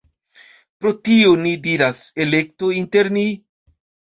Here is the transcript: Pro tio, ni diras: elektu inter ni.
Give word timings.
Pro 0.85 0.93
tio, 1.09 1.35
ni 1.43 1.53
diras: 1.67 2.01
elektu 2.27 2.73
inter 2.81 3.13
ni. 3.19 3.27